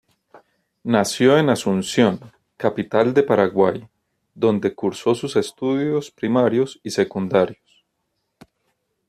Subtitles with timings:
[0.85, 2.19] Nació en Asunción,
[2.57, 3.87] capital del Paraguay,
[4.33, 7.85] donde cursó sus estudios primarios y secundarios.